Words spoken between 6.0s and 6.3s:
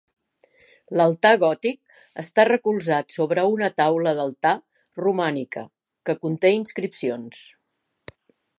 que